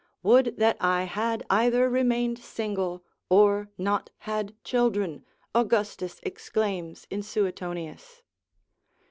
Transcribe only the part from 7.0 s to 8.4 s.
in Suetonius.